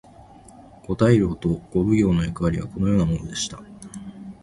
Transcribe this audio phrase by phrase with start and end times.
[0.87, 3.59] 五大老と五奉行の役割はこのようなものでした。